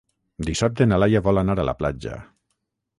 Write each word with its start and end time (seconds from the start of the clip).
Dissabte 0.49 0.87
na 0.89 0.99
Laia 1.03 1.23
vol 1.29 1.43
anar 1.43 1.59
a 1.61 1.69
la 1.71 1.79
platja. 1.85 2.19